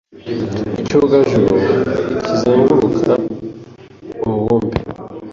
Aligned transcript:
Icyogajuru 0.81 1.55
kizenguruka 2.25 3.13
umubumbe. 4.25 4.77